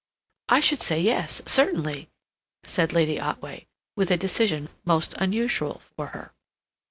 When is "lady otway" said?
2.91-3.67